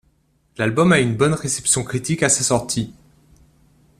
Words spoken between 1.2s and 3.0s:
réception critique à sa sortie.